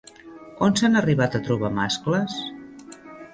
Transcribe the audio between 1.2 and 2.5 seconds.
a trobar mascles?